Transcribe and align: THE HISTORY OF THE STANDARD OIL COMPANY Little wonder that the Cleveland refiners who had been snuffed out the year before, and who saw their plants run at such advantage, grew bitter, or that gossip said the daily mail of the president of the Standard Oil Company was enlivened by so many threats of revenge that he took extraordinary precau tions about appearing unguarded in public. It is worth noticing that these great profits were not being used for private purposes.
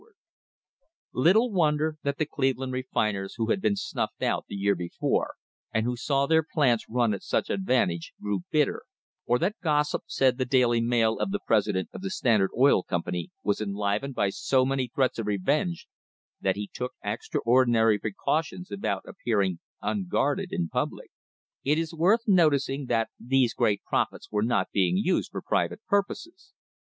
THE 0.01 0.05
HISTORY 0.05 0.13
OF 0.17 0.23
THE 0.33 0.85
STANDARD 0.87 1.03
OIL 1.13 1.23
COMPANY 1.29 1.29
Little 1.29 1.51
wonder 1.53 1.97
that 2.01 2.17
the 2.17 2.25
Cleveland 2.25 2.73
refiners 2.73 3.33
who 3.37 3.49
had 3.51 3.61
been 3.61 3.75
snuffed 3.75 4.23
out 4.23 4.45
the 4.47 4.55
year 4.55 4.73
before, 4.73 5.35
and 5.71 5.85
who 5.85 5.95
saw 5.95 6.25
their 6.25 6.41
plants 6.41 6.85
run 6.89 7.13
at 7.13 7.21
such 7.21 7.51
advantage, 7.51 8.11
grew 8.19 8.39
bitter, 8.49 8.81
or 9.27 9.37
that 9.37 9.57
gossip 9.61 10.05
said 10.07 10.39
the 10.39 10.45
daily 10.45 10.81
mail 10.81 11.19
of 11.19 11.29
the 11.29 11.39
president 11.45 11.89
of 11.93 12.01
the 12.01 12.09
Standard 12.09 12.49
Oil 12.57 12.81
Company 12.81 13.29
was 13.43 13.61
enlivened 13.61 14.15
by 14.15 14.29
so 14.31 14.65
many 14.65 14.87
threats 14.87 15.19
of 15.19 15.27
revenge 15.27 15.87
that 16.41 16.55
he 16.55 16.65
took 16.73 16.93
extraordinary 17.03 17.99
precau 17.99 18.43
tions 18.43 18.71
about 18.71 19.03
appearing 19.07 19.59
unguarded 19.83 20.51
in 20.51 20.67
public. 20.67 21.11
It 21.63 21.77
is 21.77 21.93
worth 21.93 22.21
noticing 22.25 22.87
that 22.87 23.09
these 23.19 23.53
great 23.53 23.83
profits 23.83 24.31
were 24.31 24.41
not 24.41 24.71
being 24.71 24.97
used 24.97 25.29
for 25.29 25.43
private 25.43 25.85
purposes. 25.87 26.53